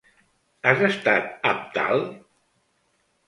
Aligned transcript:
Has 0.69 0.79
estat 0.87 1.45
amb 1.51 1.69
tal? 1.75 2.01